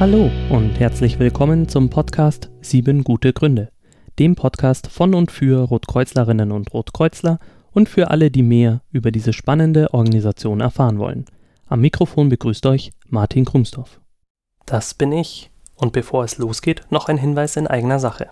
Hallo 0.00 0.30
und 0.48 0.80
herzlich 0.80 1.18
willkommen 1.18 1.68
zum 1.68 1.90
Podcast 1.90 2.48
Sieben 2.62 3.04
gute 3.04 3.34
Gründe, 3.34 3.68
dem 4.18 4.34
Podcast 4.34 4.86
von 4.86 5.14
und 5.14 5.30
für 5.30 5.60
Rotkreuzlerinnen 5.60 6.52
und 6.52 6.72
Rotkreuzler 6.72 7.38
und 7.72 7.90
für 7.90 8.10
alle, 8.10 8.30
die 8.30 8.42
mehr 8.42 8.80
über 8.92 9.10
diese 9.10 9.34
spannende 9.34 9.92
Organisation 9.92 10.60
erfahren 10.60 10.98
wollen. 10.98 11.26
Am 11.66 11.82
Mikrofon 11.82 12.30
begrüßt 12.30 12.64
euch 12.64 12.92
Martin 13.08 13.44
Krumsdorf. 13.44 14.00
Das 14.64 14.94
bin 14.94 15.12
ich. 15.12 15.50
Und 15.74 15.92
bevor 15.92 16.24
es 16.24 16.38
losgeht, 16.38 16.86
noch 16.88 17.08
ein 17.08 17.18
Hinweis 17.18 17.56
in 17.56 17.66
eigener 17.66 17.98
Sache. 17.98 18.30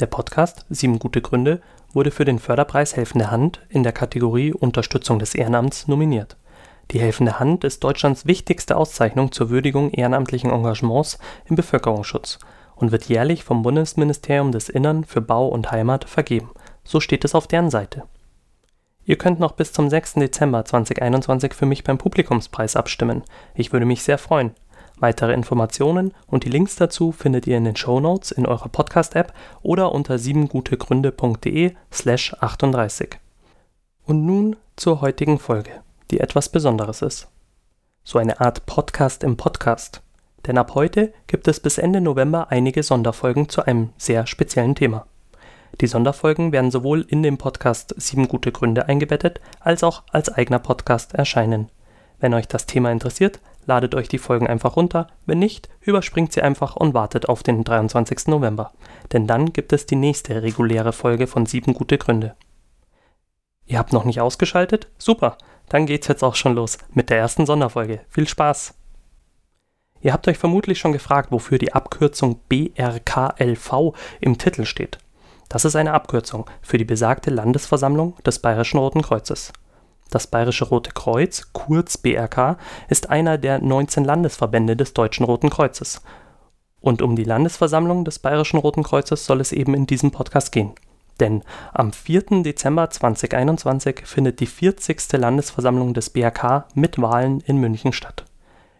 Der 0.00 0.06
Podcast 0.06 0.66
Sieben 0.70 0.98
gute 0.98 1.22
Gründe 1.22 1.60
wurde 1.92 2.10
für 2.10 2.24
den 2.24 2.40
Förderpreis 2.40 2.96
Helfende 2.96 3.30
Hand 3.30 3.60
in 3.68 3.84
der 3.84 3.92
Kategorie 3.92 4.52
Unterstützung 4.52 5.20
des 5.20 5.36
Ehrenamts 5.36 5.86
nominiert. 5.86 6.36
Die 6.90 6.98
Helfende 6.98 7.38
Hand 7.38 7.62
ist 7.62 7.84
Deutschlands 7.84 8.26
wichtigste 8.26 8.76
Auszeichnung 8.76 9.30
zur 9.30 9.50
Würdigung 9.50 9.92
ehrenamtlichen 9.92 10.50
Engagements 10.50 11.20
im 11.44 11.54
Bevölkerungsschutz 11.54 12.40
und 12.74 12.90
wird 12.90 13.04
jährlich 13.04 13.44
vom 13.44 13.62
Bundesministerium 13.62 14.50
des 14.50 14.68
Innern 14.68 15.04
für 15.04 15.20
Bau 15.20 15.46
und 15.46 15.70
Heimat 15.70 16.06
vergeben. 16.06 16.50
So 16.82 16.98
steht 16.98 17.24
es 17.24 17.36
auf 17.36 17.46
deren 17.46 17.70
Seite. 17.70 18.02
Ihr 19.04 19.16
könnt 19.16 19.38
noch 19.38 19.52
bis 19.52 19.72
zum 19.72 19.88
6. 19.88 20.14
Dezember 20.14 20.64
2021 20.64 21.54
für 21.54 21.66
mich 21.66 21.84
beim 21.84 21.98
Publikumspreis 21.98 22.74
abstimmen. 22.74 23.22
Ich 23.54 23.72
würde 23.72 23.86
mich 23.86 24.02
sehr 24.02 24.18
freuen. 24.18 24.56
Weitere 24.98 25.32
Informationen 25.32 26.14
und 26.26 26.44
die 26.44 26.50
Links 26.50 26.76
dazu 26.76 27.10
findet 27.10 27.46
ihr 27.46 27.56
in 27.56 27.64
den 27.64 27.76
Show 27.76 27.98
Notes 28.00 28.30
in 28.30 28.46
eurer 28.46 28.68
Podcast-App 28.68 29.32
oder 29.62 29.92
unter 29.92 30.18
siebengutegründe.de 30.18 31.74
slash 31.92 32.34
38. 32.34 33.18
Und 34.06 34.24
nun 34.24 34.56
zur 34.76 35.00
heutigen 35.00 35.38
Folge, 35.38 35.82
die 36.10 36.20
etwas 36.20 36.48
Besonderes 36.48 37.02
ist. 37.02 37.28
So 38.04 38.18
eine 38.18 38.40
Art 38.40 38.66
Podcast 38.66 39.24
im 39.24 39.36
Podcast. 39.36 40.00
Denn 40.46 40.58
ab 40.58 40.74
heute 40.74 41.12
gibt 41.26 41.48
es 41.48 41.58
bis 41.58 41.78
Ende 41.78 42.00
November 42.00 42.50
einige 42.50 42.82
Sonderfolgen 42.82 43.48
zu 43.48 43.62
einem 43.62 43.90
sehr 43.96 44.26
speziellen 44.26 44.74
Thema. 44.74 45.06
Die 45.80 45.86
Sonderfolgen 45.86 46.52
werden 46.52 46.70
sowohl 46.70 47.04
in 47.08 47.22
dem 47.22 47.38
Podcast 47.38 47.94
Sieben 47.96 48.28
gute 48.28 48.52
Gründe 48.52 48.86
eingebettet, 48.88 49.40
als 49.58 49.82
auch 49.82 50.04
als 50.12 50.28
eigener 50.28 50.60
Podcast 50.60 51.14
erscheinen. 51.14 51.68
Wenn 52.20 52.34
euch 52.34 52.46
das 52.46 52.66
Thema 52.66 52.92
interessiert, 52.92 53.40
ladet 53.66 53.94
euch 53.94 54.08
die 54.08 54.18
Folgen 54.18 54.46
einfach 54.46 54.76
runter, 54.76 55.08
wenn 55.26 55.38
nicht, 55.38 55.68
überspringt 55.80 56.32
sie 56.32 56.42
einfach 56.42 56.76
und 56.76 56.94
wartet 56.94 57.28
auf 57.28 57.42
den 57.42 57.64
23. 57.64 58.28
November. 58.28 58.72
Denn 59.12 59.26
dann 59.26 59.52
gibt 59.52 59.72
es 59.72 59.86
die 59.86 59.96
nächste 59.96 60.42
reguläre 60.42 60.92
Folge 60.92 61.26
von 61.26 61.46
Sieben 61.46 61.74
gute 61.74 61.98
Gründe. 61.98 62.34
Ihr 63.66 63.78
habt 63.78 63.92
noch 63.92 64.04
nicht 64.04 64.20
ausgeschaltet? 64.20 64.88
Super, 64.98 65.38
dann 65.68 65.86
geht's 65.86 66.08
jetzt 66.08 66.22
auch 66.22 66.34
schon 66.34 66.54
los 66.54 66.78
mit 66.92 67.10
der 67.10 67.18
ersten 67.18 67.46
Sonderfolge. 67.46 68.00
Viel 68.08 68.28
Spaß! 68.28 68.74
Ihr 70.00 70.12
habt 70.12 70.28
euch 70.28 70.36
vermutlich 70.36 70.78
schon 70.78 70.92
gefragt, 70.92 71.32
wofür 71.32 71.56
die 71.56 71.72
Abkürzung 71.72 72.40
BRKLV 72.50 73.94
im 74.20 74.36
Titel 74.36 74.66
steht. 74.66 74.98
Das 75.48 75.64
ist 75.64 75.76
eine 75.76 75.94
Abkürzung 75.94 76.50
für 76.60 76.76
die 76.76 76.84
besagte 76.84 77.30
Landesversammlung 77.30 78.16
des 78.22 78.38
Bayerischen 78.38 78.78
Roten 78.78 79.00
Kreuzes. 79.00 79.52
Das 80.10 80.26
Bayerische 80.26 80.66
Rote 80.66 80.90
Kreuz, 80.92 81.48
kurz 81.52 81.98
BRK, 81.98 82.56
ist 82.88 83.10
einer 83.10 83.38
der 83.38 83.60
19 83.60 84.04
Landesverbände 84.04 84.76
des 84.76 84.94
Deutschen 84.94 85.24
Roten 85.24 85.50
Kreuzes. 85.50 86.02
Und 86.80 87.02
um 87.02 87.16
die 87.16 87.24
Landesversammlung 87.24 88.04
des 88.04 88.18
Bayerischen 88.18 88.58
Roten 88.58 88.82
Kreuzes 88.82 89.24
soll 89.24 89.40
es 89.40 89.52
eben 89.52 89.74
in 89.74 89.86
diesem 89.86 90.10
Podcast 90.10 90.52
gehen. 90.52 90.72
Denn 91.20 91.42
am 91.72 91.92
4. 91.92 92.42
Dezember 92.42 92.90
2021 92.90 94.02
findet 94.04 94.40
die 94.40 94.46
40. 94.46 95.12
Landesversammlung 95.12 95.94
des 95.94 96.10
BRK 96.10 96.66
mit 96.74 97.00
Wahlen 97.00 97.40
in 97.40 97.58
München 97.58 97.92
statt. 97.92 98.24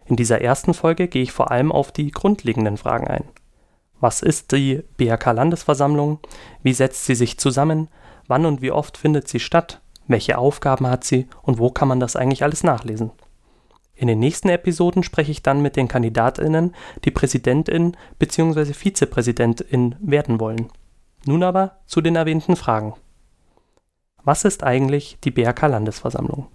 In 0.05 0.15
dieser 0.15 0.41
ersten 0.41 0.73
Folge 0.73 1.07
gehe 1.07 1.23
ich 1.23 1.31
vor 1.31 1.51
allem 1.51 1.71
auf 1.71 1.91
die 1.91 2.11
grundlegenden 2.11 2.77
Fragen 2.77 3.07
ein. 3.07 3.23
Was 3.99 4.21
ist 4.21 4.51
die 4.51 4.83
BRK-Landesversammlung? 4.97 6.19
Wie 6.61 6.73
setzt 6.73 7.05
sie 7.05 7.15
sich 7.15 7.39
zusammen? 7.39 7.87
Wann 8.27 8.45
und 8.45 8.61
wie 8.61 8.71
oft 8.71 8.97
findet 8.97 9.27
sie 9.27 9.39
statt? 9.39 9.81
Welche 10.07 10.37
Aufgaben 10.37 10.87
hat 10.87 11.03
sie 11.03 11.27
und 11.41 11.57
wo 11.57 11.69
kann 11.71 11.87
man 11.87 11.99
das 11.99 12.15
eigentlich 12.15 12.43
alles 12.43 12.63
nachlesen? 12.63 13.11
In 13.95 14.07
den 14.07 14.19
nächsten 14.19 14.49
Episoden 14.49 15.03
spreche 15.03 15.31
ich 15.31 15.41
dann 15.41 15.61
mit 15.61 15.77
den 15.77 15.87
KandidatInnen, 15.87 16.75
die 17.05 17.11
Präsidentin 17.11 17.95
bzw. 18.19 18.73
Vizepräsidentin 18.73 19.95
werden 19.99 20.39
wollen. 20.39 20.67
Nun 21.25 21.43
aber 21.43 21.79
zu 21.85 22.01
den 22.01 22.15
erwähnten 22.15 22.55
Fragen. 22.55 22.93
Was 24.23 24.43
ist 24.43 24.63
eigentlich 24.63 25.17
die 25.23 25.31
BRK-Landesversammlung? 25.31 26.47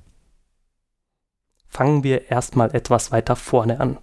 Fangen 1.66 2.04
wir 2.04 2.30
erstmal 2.30 2.74
etwas 2.74 3.10
weiter 3.10 3.36
vorne 3.36 3.80
an. 3.80 3.96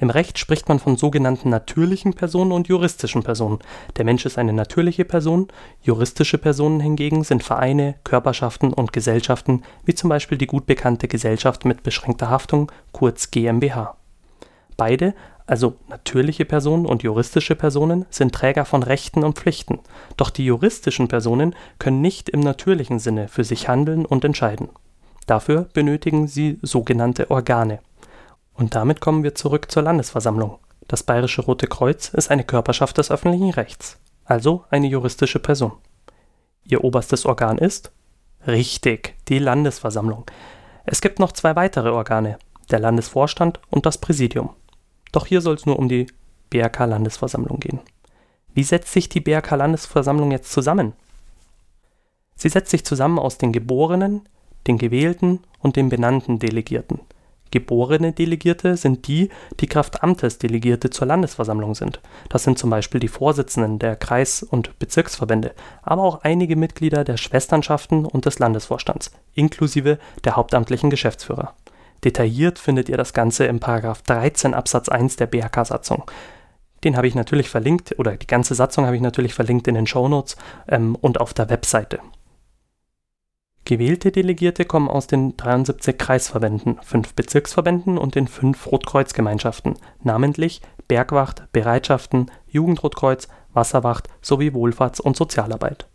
Im 0.00 0.08
Recht 0.08 0.38
spricht 0.38 0.66
man 0.70 0.78
von 0.78 0.96
sogenannten 0.96 1.50
natürlichen 1.50 2.14
Personen 2.14 2.52
und 2.52 2.68
juristischen 2.68 3.22
Personen. 3.22 3.58
Der 3.98 4.06
Mensch 4.06 4.24
ist 4.24 4.38
eine 4.38 4.54
natürliche 4.54 5.04
Person, 5.04 5.48
juristische 5.82 6.38
Personen 6.38 6.80
hingegen 6.80 7.22
sind 7.22 7.42
Vereine, 7.42 7.96
Körperschaften 8.02 8.72
und 8.72 8.94
Gesellschaften, 8.94 9.62
wie 9.84 9.94
zum 9.94 10.08
Beispiel 10.08 10.38
die 10.38 10.46
gut 10.46 10.64
bekannte 10.64 11.06
Gesellschaft 11.06 11.66
mit 11.66 11.82
beschränkter 11.82 12.30
Haftung, 12.30 12.72
kurz 12.92 13.30
GmbH. 13.30 13.94
Beide, 14.78 15.12
also 15.46 15.74
natürliche 15.90 16.46
Personen 16.46 16.86
und 16.86 17.02
juristische 17.02 17.54
Personen, 17.54 18.06
sind 18.08 18.34
Träger 18.34 18.64
von 18.64 18.82
Rechten 18.82 19.22
und 19.22 19.38
Pflichten, 19.38 19.80
doch 20.16 20.30
die 20.30 20.46
juristischen 20.46 21.08
Personen 21.08 21.54
können 21.78 22.00
nicht 22.00 22.30
im 22.30 22.40
natürlichen 22.40 23.00
Sinne 23.00 23.28
für 23.28 23.44
sich 23.44 23.68
handeln 23.68 24.06
und 24.06 24.24
entscheiden. 24.24 24.70
Dafür 25.26 25.68
benötigen 25.74 26.26
sie 26.26 26.58
sogenannte 26.62 27.30
Organe. 27.30 27.80
Und 28.54 28.74
damit 28.74 29.00
kommen 29.00 29.22
wir 29.22 29.34
zurück 29.34 29.70
zur 29.70 29.82
Landesversammlung. 29.82 30.58
Das 30.88 31.02
Bayerische 31.02 31.42
Rote 31.42 31.66
Kreuz 31.66 32.08
ist 32.08 32.30
eine 32.30 32.44
Körperschaft 32.44 32.98
des 32.98 33.10
öffentlichen 33.10 33.50
Rechts, 33.50 33.98
also 34.24 34.64
eine 34.70 34.88
juristische 34.88 35.38
Person. 35.38 35.72
Ihr 36.64 36.84
oberstes 36.84 37.26
Organ 37.26 37.58
ist? 37.58 37.92
Richtig, 38.46 39.14
die 39.28 39.38
Landesversammlung. 39.38 40.24
Es 40.84 41.00
gibt 41.00 41.18
noch 41.18 41.32
zwei 41.32 41.54
weitere 41.56 41.90
Organe, 41.90 42.38
der 42.70 42.80
Landesvorstand 42.80 43.60
und 43.70 43.86
das 43.86 43.98
Präsidium. 43.98 44.50
Doch 45.12 45.26
hier 45.26 45.40
soll 45.40 45.54
es 45.54 45.66
nur 45.66 45.78
um 45.78 45.88
die 45.88 46.06
BRK-Landesversammlung 46.50 47.60
gehen. 47.60 47.80
Wie 48.54 48.64
setzt 48.64 48.92
sich 48.92 49.08
die 49.08 49.20
BRK-Landesversammlung 49.20 50.30
jetzt 50.32 50.52
zusammen? 50.52 50.92
Sie 52.34 52.48
setzt 52.48 52.70
sich 52.70 52.84
zusammen 52.84 53.18
aus 53.18 53.38
den 53.38 53.52
Geborenen, 53.52 54.28
den 54.66 54.78
Gewählten 54.78 55.40
und 55.60 55.76
den 55.76 55.88
benannten 55.88 56.38
Delegierten. 56.38 57.00
Geborene 57.50 58.12
Delegierte 58.12 58.76
sind 58.76 59.06
die, 59.08 59.30
die 59.58 59.66
Kraft 59.66 60.02
Amtes 60.02 60.38
Delegierte 60.38 60.90
zur 60.90 61.06
Landesversammlung 61.06 61.74
sind. 61.74 62.00
Das 62.28 62.44
sind 62.44 62.58
zum 62.58 62.70
Beispiel 62.70 63.00
die 63.00 63.08
Vorsitzenden 63.08 63.78
der 63.78 63.96
Kreis- 63.96 64.42
und 64.42 64.78
Bezirksverbände, 64.78 65.54
aber 65.82 66.02
auch 66.02 66.22
einige 66.22 66.56
Mitglieder 66.56 67.04
der 67.04 67.16
Schwesternschaften 67.16 68.06
und 68.06 68.24
des 68.24 68.38
Landesvorstands, 68.38 69.10
inklusive 69.34 69.98
der 70.24 70.36
hauptamtlichen 70.36 70.90
Geschäftsführer. 70.90 71.54
Detailliert 72.04 72.58
findet 72.58 72.88
ihr 72.88 72.96
das 72.96 73.12
Ganze 73.12 73.44
im 73.44 73.60
13 73.60 74.54
Absatz 74.54 74.88
1 74.88 75.16
der 75.16 75.26
BHK-Satzung. 75.26 76.04
Den 76.84 76.96
habe 76.96 77.06
ich 77.06 77.14
natürlich 77.14 77.50
verlinkt, 77.50 77.98
oder 77.98 78.16
die 78.16 78.26
ganze 78.26 78.54
Satzung 78.54 78.86
habe 78.86 78.96
ich 78.96 79.02
natürlich 79.02 79.34
verlinkt 79.34 79.68
in 79.68 79.74
den 79.74 79.86
Shownotes 79.86 80.36
ähm, 80.68 80.94
und 80.94 81.20
auf 81.20 81.34
der 81.34 81.50
Webseite. 81.50 81.98
Gewählte 83.70 84.10
Delegierte 84.10 84.64
kommen 84.64 84.88
aus 84.88 85.06
den 85.06 85.36
73 85.36 85.96
Kreisverbänden, 85.96 86.80
fünf 86.82 87.14
Bezirksverbänden 87.14 87.98
und 87.98 88.16
den 88.16 88.26
fünf 88.26 88.66
Rotkreuzgemeinschaften, 88.66 89.74
namentlich 90.02 90.60
Bergwacht, 90.88 91.44
Bereitschaften, 91.52 92.32
Jugendrotkreuz, 92.48 93.28
Wasserwacht 93.52 94.08
sowie 94.22 94.54
Wohlfahrts 94.54 94.98
und 94.98 95.16
Sozialarbeit. 95.16 95.86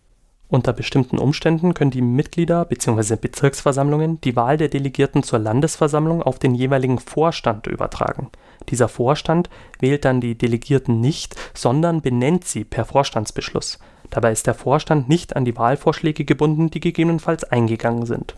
Unter 0.47 0.71
bestimmten 0.71 1.17
Umständen 1.17 1.73
können 1.73 1.91
die 1.91 2.01
Mitglieder 2.01 2.63
bzw. 2.63 3.17
Bezirksversammlungen 3.17 4.21
die 4.21 4.37
Wahl 4.37 4.55
der 4.55 4.69
Delegierten 4.69 5.21
zur 5.21 5.39
Landesversammlung 5.39 6.23
auf 6.23 6.39
den 6.39 6.55
jeweiligen 6.55 6.99
Vorstand 6.99 7.67
übertragen. 7.67 8.29
Dieser 8.69 8.87
Vorstand 8.87 9.49
wählt 9.81 10.05
dann 10.05 10.21
die 10.21 10.37
Delegierten 10.37 11.01
nicht, 11.01 11.35
sondern 11.53 12.01
benennt 12.01 12.45
sie 12.45 12.63
per 12.63 12.85
Vorstandsbeschluss 12.85 13.79
Dabei 14.15 14.31
ist 14.31 14.47
der 14.47 14.53
Vorstand 14.53 15.09
nicht 15.09 15.35
an 15.35 15.43
die 15.43 15.57
Wahlvorschläge 15.57 16.23
gebunden, 16.23 16.69
die 16.69 16.79
gegebenenfalls 16.79 17.43
eingegangen 17.43 18.05
sind. 18.05 18.37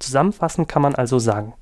Zusammenfassend 0.00 0.68
kann 0.68 0.82
man 0.82 0.96
also 0.96 1.20
sagen, 1.20 1.54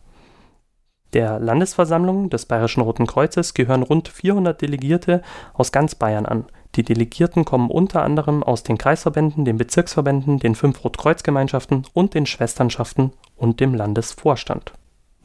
der 1.12 1.38
Landesversammlung 1.38 2.30
des 2.30 2.46
Bayerischen 2.46 2.80
Roten 2.80 3.06
Kreuzes 3.06 3.52
gehören 3.52 3.82
rund 3.82 4.08
400 4.08 4.62
Delegierte 4.62 5.20
aus 5.52 5.72
ganz 5.72 5.94
Bayern 5.94 6.24
an. 6.24 6.46
Die 6.76 6.84
Delegierten 6.84 7.44
kommen 7.44 7.70
unter 7.70 8.02
anderem 8.02 8.42
aus 8.42 8.62
den 8.62 8.78
Kreisverbänden, 8.78 9.44
den 9.44 9.58
Bezirksverbänden, 9.58 10.38
den 10.38 10.54
fünf 10.54 10.82
Rotkreuzgemeinschaften 10.82 11.86
und 11.92 12.14
den 12.14 12.24
Schwesternschaften 12.24 13.12
und 13.36 13.60
dem 13.60 13.74
Landesvorstand. 13.74 14.72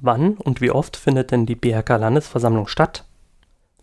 Wann 0.02 0.34
und 0.34 0.60
wie 0.60 0.72
oft 0.72 0.98
findet 0.98 1.32
denn 1.32 1.46
die 1.46 1.56
BRK-Landesversammlung 1.56 2.68
statt? 2.68 3.06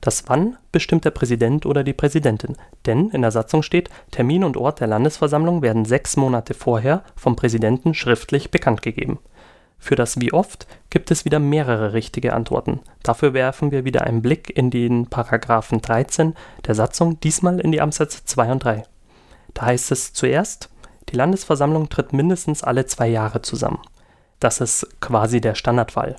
Das 0.01 0.29
Wann 0.29 0.57
bestimmt 0.73 1.05
der 1.05 1.11
Präsident 1.11 1.67
oder 1.67 1.83
die 1.83 1.93
Präsidentin, 1.93 2.57
denn 2.85 3.11
in 3.11 3.23
der 3.23 3.31
Satzung 3.31 3.63
steht, 3.63 3.91
Termin 4.11 4.45
und 4.45 4.57
Ort 4.57 4.81
der 4.81 4.87
Landesversammlung 4.87 5.63
werden 5.63 5.85
sechs 5.85 6.17
Monate 6.17 6.55
vorher 6.55 7.03
vom 7.17 7.35
Präsidenten 7.35 7.95
schriftlich 7.95 8.51
bekannt 8.51 8.83
gegeben. 8.83 9.19
Für 9.79 9.95
das 9.95 10.21
Wie 10.21 10.33
oft 10.33 10.67
gibt 10.91 11.11
es 11.11 11.25
wieder 11.25 11.39
mehrere 11.39 11.93
richtige 11.93 12.33
Antworten. 12.33 12.81
Dafür 13.03 13.35
werfen 13.35 13.71
wir 13.71 13.85
wieder 13.85 14.05
einen 14.05 14.23
Blick 14.23 14.51
in 14.57 14.71
den 14.71 15.07
Paragraphen 15.07 15.81
13 15.81 16.35
der 16.67 16.75
Satzung, 16.75 17.21
diesmal 17.21 17.61
in 17.61 17.73
die 17.73 17.81
Absätze 17.81 18.25
2 18.25 18.53
und 18.53 18.65
3. 18.65 18.85
Da 19.55 19.67
heißt 19.67 19.93
es 19.93 20.13
zuerst, 20.13 20.71
die 21.09 21.17
Landesversammlung 21.17 21.89
tritt 21.89 22.13
mindestens 22.13 22.63
alle 22.63 22.87
zwei 22.87 23.09
Jahre 23.09 23.43
zusammen. 23.43 23.81
Das 24.41 24.61
ist 24.61 25.01
quasi 25.01 25.41
der 25.41 25.55
Standardfall. 25.55 26.17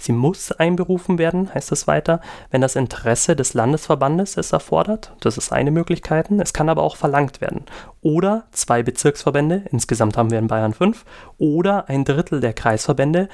Sie 0.00 0.12
muss 0.12 0.50
einberufen 0.50 1.18
werden, 1.18 1.52
heißt 1.54 1.72
es 1.72 1.86
weiter, 1.86 2.22
wenn 2.50 2.62
das 2.62 2.74
Interesse 2.74 3.36
des 3.36 3.52
Landesverbandes 3.52 4.38
es 4.38 4.52
erfordert. 4.52 5.12
Das 5.20 5.36
ist 5.36 5.52
eine 5.52 5.70
Möglichkeit. 5.70 6.30
Es 6.30 6.54
kann 6.54 6.70
aber 6.70 6.82
auch 6.82 6.96
verlangt 6.96 7.42
werden. 7.42 7.66
Oder 8.00 8.44
zwei 8.50 8.82
Bezirksverbände, 8.82 9.64
insgesamt 9.70 10.16
haben 10.16 10.30
wir 10.30 10.38
in 10.38 10.48
Bayern 10.48 10.72
fünf, 10.72 11.04
oder 11.36 11.90
ein 11.90 12.06
Drittel 12.06 12.40
der 12.40 12.54
Kreisverbände, 12.54 13.28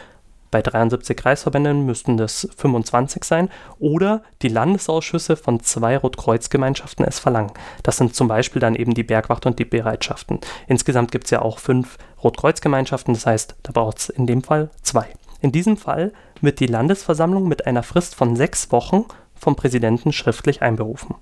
bei 0.50 0.62
73 0.62 1.16
Kreisverbänden 1.16 1.84
müssten 1.86 2.16
das 2.16 2.48
25 2.56 3.24
sein, 3.24 3.48
oder 3.78 4.22
die 4.42 4.48
Landesausschüsse 4.48 5.36
von 5.36 5.60
zwei 5.60 5.96
Rotkreuzgemeinschaften 5.96 7.04
es 7.04 7.18
verlangen. 7.18 7.52
Das 7.82 7.96
sind 7.96 8.14
zum 8.14 8.26
Beispiel 8.26 8.60
dann 8.60 8.74
eben 8.74 8.94
die 8.94 9.02
Bergwacht 9.02 9.46
und 9.46 9.58
die 9.58 9.64
Bereitschaften. 9.64 10.40
Insgesamt 10.66 11.12
gibt 11.12 11.26
es 11.26 11.30
ja 11.30 11.42
auch 11.42 11.58
fünf 11.58 11.98
Rotkreuzgemeinschaften, 12.24 13.14
das 13.14 13.26
heißt, 13.26 13.56
da 13.62 13.72
braucht 13.72 13.98
es 13.98 14.08
in 14.08 14.26
dem 14.26 14.42
Fall 14.42 14.70
zwei. 14.82 15.06
In 15.40 15.52
diesem 15.52 15.76
Fall 15.76 16.12
wird 16.42 16.60
die 16.60 16.66
Landesversammlung 16.66 17.48
mit 17.48 17.66
einer 17.66 17.82
Frist 17.82 18.14
von 18.14 18.36
sechs 18.36 18.70
Wochen 18.72 19.04
vom 19.34 19.56
Präsidenten 19.56 20.12
schriftlich 20.12 20.62
einberufen. 20.62 21.14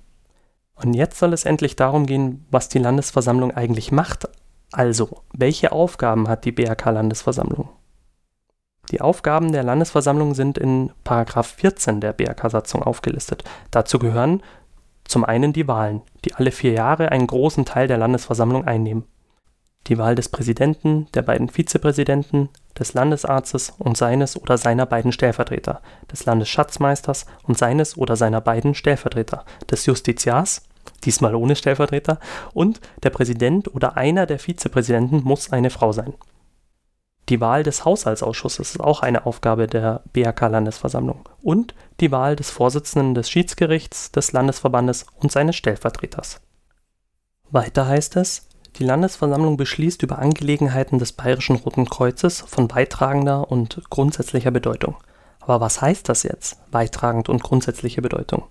Und 0.75 0.93
jetzt 0.93 1.19
soll 1.19 1.33
es 1.33 1.45
endlich 1.45 1.75
darum 1.75 2.05
gehen, 2.05 2.45
was 2.51 2.69
die 2.69 2.79
Landesversammlung 2.79 3.51
eigentlich 3.51 3.91
macht. 3.91 4.27
Also, 4.71 5.21
welche 5.33 5.71
Aufgaben 5.71 6.27
hat 6.27 6.45
die 6.45 6.51
BRK-Landesversammlung? 6.51 7.69
Die 8.91 9.01
Aufgaben 9.01 9.51
der 9.51 9.63
Landesversammlung 9.63 10.35
sind 10.35 10.57
in 10.57 10.91
14 11.05 12.01
der 12.01 12.13
BRK-Satzung 12.13 12.83
aufgelistet. 12.83 13.43
Dazu 13.71 13.99
gehören 13.99 14.43
zum 15.05 15.23
einen 15.23 15.53
die 15.53 15.67
Wahlen, 15.67 16.01
die 16.23 16.33
alle 16.35 16.51
vier 16.51 16.73
Jahre 16.73 17.11
einen 17.11 17.27
großen 17.27 17.65
Teil 17.65 17.87
der 17.87 17.97
Landesversammlung 17.97 18.65
einnehmen 18.65 19.05
die 19.87 19.97
Wahl 19.97 20.15
des 20.15 20.29
Präsidenten, 20.29 21.07
der 21.13 21.21
beiden 21.21 21.49
Vizepräsidenten, 21.49 22.49
des 22.77 22.93
Landesarztes 22.93 23.73
und 23.77 23.97
seines 23.97 24.39
oder 24.41 24.57
seiner 24.57 24.85
beiden 24.85 25.11
Stellvertreter, 25.11 25.81
des 26.11 26.25
Landesschatzmeisters 26.25 27.25
und 27.43 27.57
seines 27.57 27.97
oder 27.97 28.15
seiner 28.15 28.41
beiden 28.41 28.73
Stellvertreter, 28.73 29.45
des 29.69 29.85
Justiziars, 29.85 30.63
diesmal 31.03 31.35
ohne 31.35 31.55
Stellvertreter, 31.55 32.19
und 32.53 32.81
der 33.03 33.11
Präsident 33.11 33.73
oder 33.73 33.95
einer 33.95 34.25
der 34.25 34.39
Vizepräsidenten 34.39 35.21
muss 35.23 35.51
eine 35.51 35.69
Frau 35.69 35.91
sein. 35.91 36.13
Die 37.29 37.41
Wahl 37.41 37.63
des 37.63 37.85
Haushaltsausschusses 37.85 38.71
ist 38.71 38.79
auch 38.79 39.01
eine 39.01 39.25
Aufgabe 39.25 39.65
der 39.65 40.03
BRK-Landesversammlung 40.13 41.27
und 41.41 41.73
die 41.99 42.11
Wahl 42.11 42.35
des 42.35 42.51
Vorsitzenden 42.51 43.15
des 43.15 43.31
Schiedsgerichts 43.31 44.11
des 44.11 44.31
Landesverbandes 44.31 45.07
und 45.15 45.31
seines 45.31 45.55
Stellvertreters. 45.55 46.41
Weiter 47.49 47.87
heißt 47.87 48.15
es, 48.17 48.47
die 48.77 48.83
Landesversammlung 48.83 49.57
beschließt 49.57 50.03
über 50.03 50.19
Angelegenheiten 50.19 50.99
des 50.99 51.13
Bayerischen 51.13 51.55
Roten 51.55 51.89
Kreuzes 51.89 52.41
von 52.41 52.67
beitragender 52.67 53.49
und 53.49 53.81
grundsätzlicher 53.89 54.51
Bedeutung. 54.51 54.95
Aber 55.39 55.61
was 55.61 55.81
heißt 55.81 56.09
das 56.09 56.23
jetzt, 56.23 56.71
beitragend 56.71 57.29
und 57.29 57.43
grundsätzliche 57.43 58.01
Bedeutung? 58.01 58.43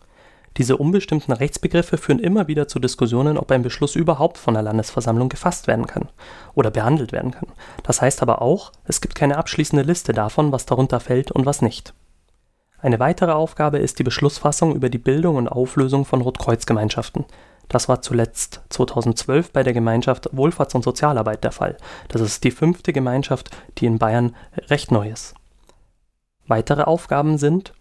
Diese 0.56 0.76
unbestimmten 0.76 1.32
Rechtsbegriffe 1.32 1.99
führen 1.99 2.21
immer 2.21 2.47
wieder 2.47 2.69
zu 2.69 2.79
Diskussionen, 2.79 3.38
ob 3.38 3.50
ein 3.50 3.62
Beschluss 3.62 3.97
überhaupt 3.97 4.38
von 4.38 4.55
der 4.55 4.62
Landesversammlung 4.62 5.29
gefasst 5.29 5.67
werden 5.67 5.87
kann 5.87 6.09
oder 6.55 6.71
behandelt 6.71 7.11
werden 7.11 7.32
kann. 7.32 7.49
Das 7.82 8.00
heißt 8.00 8.23
aber 8.23 8.41
auch, 8.41 8.71
es 8.85 9.00
gibt 9.00 9.17
keine 9.17 9.37
abschließende 9.37 9.85
Liste 9.85 10.12
davon, 10.12 10.53
was 10.53 10.65
darunter 10.65 11.00
fällt 11.00 11.32
und 11.32 11.44
was 11.44 11.61
nicht. 11.61 11.93
Eine 12.79 13.00
weitere 13.00 13.32
Aufgabe 13.32 13.79
ist 13.79 13.99
die 13.99 14.05
Beschlussfassung 14.05 14.76
über 14.76 14.91
die 14.91 14.99
Bildung 14.99 15.37
und 15.37 15.49
Auflösung 15.49 16.05
von 16.05 16.21
Rotkreuzgemeinschaften. 16.21 17.25
Das 17.69 17.88
war 17.88 18.02
zuletzt 18.02 18.61
2012 18.70 19.50
bei 19.52 19.62
der 19.62 19.72
Gemeinschaft 19.72 20.31
Wohlfahrts- 20.32 20.75
und 20.75 20.84
Sozialarbeit 20.84 21.44
der 21.44 21.52
Fall. 21.52 21.76
Das 22.08 22.20
ist 22.20 22.44
die 22.44 22.50
fünfte 22.50 22.93
Gemeinschaft, 22.93 23.50
die 23.78 23.87
in 23.87 23.99
Bayern 23.99 24.34
recht 24.69 24.90
neu 24.90 25.11
ist. 25.11 25.34
Weitere 26.46 26.82
Aufgaben 26.82 27.38
sind 27.38 27.72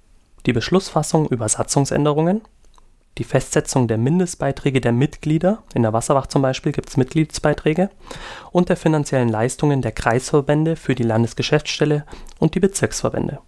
die 0.45 0.53
Beschlussfassung 0.53 1.27
über 1.27 1.47
Satzungsänderungen, 1.49 2.41
die 3.19 3.23
Festsetzung 3.23 3.87
der 3.87 3.99
Mindestbeiträge 3.99 4.81
der 4.81 4.91
Mitglieder, 4.91 5.61
in 5.75 5.83
der 5.83 5.93
Wasserwacht 5.93 6.31
zum 6.31 6.41
Beispiel 6.41 6.71
gibt 6.71 6.89
es 6.89 6.97
Mitgliedsbeiträge, 6.97 7.89
und 8.51 8.69
der 8.69 8.77
finanziellen 8.77 9.29
Leistungen 9.29 9.81
der 9.83 9.91
Kreisverbände 9.91 10.75
für 10.75 10.95
die 10.95 11.03
Landesgeschäftsstelle 11.03 12.05
und 12.39 12.55
die 12.55 12.59
Bezirksverbände. 12.59 13.39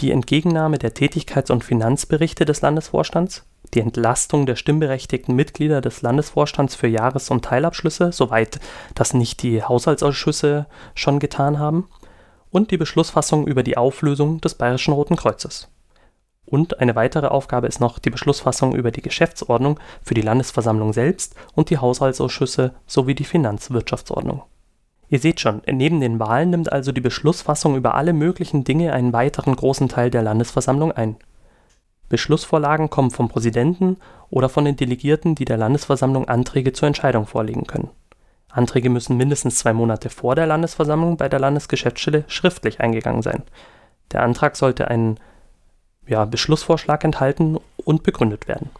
Die 0.00 0.10
Entgegennahme 0.10 0.78
der 0.78 0.92
Tätigkeits- 0.92 1.52
und 1.52 1.62
Finanzberichte 1.62 2.44
des 2.44 2.62
Landesvorstands, 2.62 3.44
die 3.72 3.80
Entlastung 3.80 4.46
der 4.46 4.56
stimmberechtigten 4.56 5.34
Mitglieder 5.34 5.80
des 5.80 6.02
Landesvorstands 6.02 6.74
für 6.74 6.86
Jahres- 6.86 7.30
und 7.30 7.44
Teilabschlüsse, 7.44 8.12
soweit 8.12 8.60
das 8.94 9.14
nicht 9.14 9.42
die 9.42 9.62
Haushaltsausschüsse 9.62 10.66
schon 10.94 11.18
getan 11.18 11.58
haben, 11.58 11.88
und 12.50 12.70
die 12.70 12.76
Beschlussfassung 12.76 13.48
über 13.48 13.64
die 13.64 13.76
Auflösung 13.76 14.40
des 14.40 14.54
Bayerischen 14.54 14.94
Roten 14.94 15.16
Kreuzes. 15.16 15.68
Und 16.46 16.78
eine 16.78 16.94
weitere 16.94 17.26
Aufgabe 17.26 17.66
ist 17.66 17.80
noch 17.80 17.98
die 17.98 18.10
Beschlussfassung 18.10 18.74
über 18.74 18.90
die 18.90 19.02
Geschäftsordnung 19.02 19.80
für 20.02 20.14
die 20.14 20.22
Landesversammlung 20.22 20.92
selbst 20.92 21.34
und 21.54 21.70
die 21.70 21.78
Haushaltsausschüsse 21.78 22.74
sowie 22.86 23.14
die 23.14 23.24
Finanzwirtschaftsordnung. 23.24 24.42
Ihr 25.08 25.18
seht 25.18 25.40
schon, 25.40 25.62
neben 25.66 26.00
den 26.00 26.18
Wahlen 26.18 26.50
nimmt 26.50 26.72
also 26.72 26.92
die 26.92 27.00
Beschlussfassung 27.00 27.76
über 27.76 27.94
alle 27.94 28.12
möglichen 28.12 28.64
Dinge 28.64 28.92
einen 28.92 29.12
weiteren 29.12 29.56
großen 29.56 29.88
Teil 29.88 30.10
der 30.10 30.22
Landesversammlung 30.22 30.92
ein. 30.92 31.16
Beschlussvorlagen 32.14 32.90
kommen 32.90 33.10
vom 33.10 33.28
Präsidenten 33.28 33.96
oder 34.30 34.48
von 34.48 34.64
den 34.64 34.76
Delegierten, 34.76 35.34
die 35.34 35.44
der 35.44 35.56
Landesversammlung 35.56 36.28
Anträge 36.28 36.72
zur 36.72 36.86
Entscheidung 36.86 37.26
vorlegen 37.26 37.66
können. 37.66 37.90
Anträge 38.52 38.88
müssen 38.88 39.16
mindestens 39.16 39.58
zwei 39.58 39.72
Monate 39.72 40.10
vor 40.10 40.36
der 40.36 40.46
Landesversammlung 40.46 41.16
bei 41.16 41.28
der 41.28 41.40
Landesgeschäftsstelle 41.40 42.22
schriftlich 42.28 42.80
eingegangen 42.80 43.22
sein. 43.22 43.42
Der 44.12 44.22
Antrag 44.22 44.54
sollte 44.54 44.86
einen 44.86 45.18
ja, 46.06 46.24
Beschlussvorschlag 46.24 47.02
enthalten 47.02 47.58
und 47.78 48.04
begründet 48.04 48.46
werden. 48.46 48.70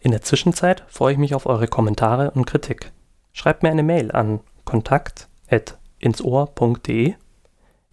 In 0.00 0.12
der 0.12 0.22
Zwischenzeit 0.22 0.84
freue 0.88 1.12
ich 1.12 1.18
mich 1.18 1.34
auf 1.34 1.44
eure 1.46 1.68
Kommentare 1.68 2.30
und 2.30 2.46
Kritik. 2.46 2.90
Schreibt 3.32 3.62
mir 3.62 3.70
eine 3.70 3.82
Mail 3.82 4.10
an 4.10 4.40
kontakt.insohr.de. 4.64 7.14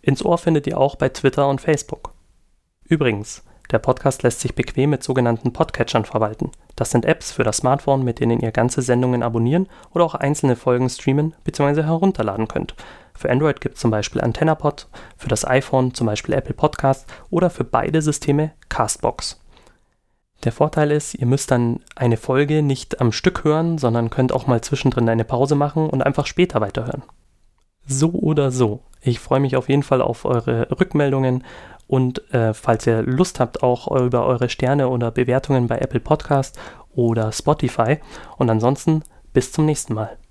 Ins 0.01 0.23
Ohr 0.23 0.37
findet 0.37 0.67
ihr 0.67 0.77
auch 0.77 0.95
bei 0.95 1.09
Twitter 1.09 1.49
und 1.49 1.59
Facebook. 1.59 2.13
Übrigens, 2.85 3.43
der 3.71 3.79
Podcast 3.79 4.23
lässt 4.23 4.39
sich 4.39 4.55
bequem 4.55 4.91
mit 4.91 5.03
sogenannten 5.03 5.51
Podcatchern 5.51 6.05
verwalten. 6.05 6.51
Das 6.75 6.91
sind 6.91 7.05
Apps 7.05 7.31
für 7.31 7.43
das 7.43 7.57
Smartphone, 7.57 8.03
mit 8.03 8.19
denen 8.19 8.39
ihr 8.39 8.51
ganze 8.51 8.81
Sendungen 8.81 9.23
abonnieren 9.23 9.67
oder 9.93 10.05
auch 10.05 10.15
einzelne 10.15 10.55
Folgen 10.55 10.89
streamen 10.89 11.33
bzw. 11.43 11.83
herunterladen 11.83 12.47
könnt. 12.47 12.75
Für 13.13 13.29
Android 13.29 13.59
gibt 13.61 13.75
es 13.75 13.81
zum 13.81 13.91
Beispiel 13.91 14.21
AntennaPod, 14.21 14.87
für 15.17 15.27
das 15.27 15.45
iPhone 15.45 15.93
zum 15.93 16.07
Beispiel 16.07 16.35
Apple 16.35 16.53
Podcast 16.53 17.07
oder 17.29 17.49
für 17.49 17.63
beide 17.63 18.01
Systeme 18.01 18.51
Castbox. 18.69 19.41
Der 20.43 20.51
Vorteil 20.51 20.91
ist, 20.91 21.15
ihr 21.15 21.25
müsst 21.25 21.49
dann 21.49 21.79
eine 21.95 22.15
Folge 22.17 22.61
nicht 22.61 23.01
am 23.01 23.11
Stück 23.11 23.43
hören, 23.43 23.79
sondern 23.79 24.11
könnt 24.11 24.31
auch 24.31 24.45
mal 24.45 24.61
zwischendrin 24.61 25.09
eine 25.09 25.25
Pause 25.25 25.55
machen 25.55 25.89
und 25.89 26.03
einfach 26.03 26.27
später 26.27 26.61
weiterhören. 26.61 27.03
So 27.87 28.11
oder 28.11 28.51
so, 28.51 28.81
ich 29.01 29.19
freue 29.19 29.39
mich 29.39 29.55
auf 29.55 29.69
jeden 29.69 29.83
Fall 29.83 30.01
auf 30.01 30.25
eure 30.25 30.67
Rückmeldungen 30.71 31.43
und 31.87 32.33
äh, 32.33 32.53
falls 32.53 32.85
ihr 32.85 33.01
Lust 33.01 33.39
habt, 33.39 33.63
auch 33.63 33.87
über 33.95 34.25
eure 34.25 34.49
Sterne 34.49 34.89
oder 34.89 35.09
Bewertungen 35.09 35.67
bei 35.67 35.77
Apple 35.77 36.01
Podcast 36.01 36.59
oder 36.93 37.31
Spotify. 37.31 37.97
Und 38.37 38.49
ansonsten 38.49 39.03
bis 39.33 39.51
zum 39.51 39.65
nächsten 39.65 39.93
Mal. 39.93 40.17